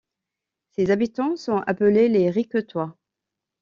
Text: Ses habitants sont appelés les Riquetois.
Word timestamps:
Ses 0.71 0.89
habitants 0.89 1.35
sont 1.35 1.57
appelés 1.67 2.09
les 2.09 2.31
Riquetois. 2.31 2.97